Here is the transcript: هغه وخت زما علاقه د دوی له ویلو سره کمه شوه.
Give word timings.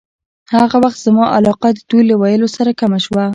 هغه 0.53 0.77
وخت 0.83 0.99
زما 1.07 1.25
علاقه 1.37 1.69
د 1.73 1.79
دوی 1.89 2.03
له 2.09 2.15
ویلو 2.21 2.47
سره 2.57 2.71
کمه 2.79 2.99
شوه. 3.05 3.25